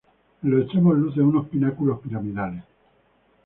En 0.41 0.49
los 0.49 0.61
extremos 0.63 0.97
lucen 0.97 1.25
unos 1.27 1.47
pináculos 1.47 1.99
piramidales. 1.99 2.63